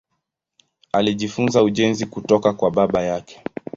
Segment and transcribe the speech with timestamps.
[0.93, 3.43] Alijifunza ujenzi kutoka kwa baba yake.